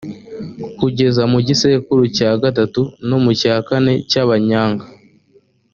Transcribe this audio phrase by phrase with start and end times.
[0.77, 4.85] kugeza mu gisekuru cya gatatu no mu cya kane cy’abanyanga.